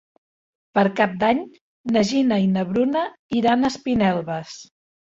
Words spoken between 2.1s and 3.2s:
Gina i na Bruna